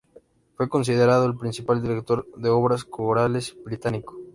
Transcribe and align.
Fue 0.57 0.67
considerado 0.67 1.27
el 1.27 1.37
principal 1.37 1.79
director 1.79 2.25
de 2.35 2.49
obras 2.49 2.83
corales 2.85 3.55
británico. 3.63 4.17